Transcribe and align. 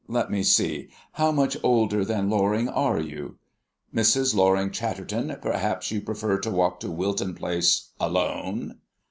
Let 0.07 0.31
me 0.31 0.41
see, 0.41 0.89
how 1.11 1.31
much 1.31 1.55
older 1.61 2.03
than 2.03 2.27
Loring 2.27 2.67
are 2.67 2.99
you?" 2.99 3.37
"Mrs. 3.93 4.33
Loring 4.33 4.71
Chatterton, 4.71 5.37
perhaps 5.43 5.91
you 5.91 6.01
prefer 6.01 6.39
to 6.39 6.49
walk 6.49 6.79
to 6.79 6.89
Wilton 6.89 7.35
Place 7.35 7.91
alone?" 7.99 8.79